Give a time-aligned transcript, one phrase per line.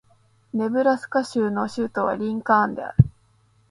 [0.55, 3.11] ネブラスカ州の州都はリンカーンである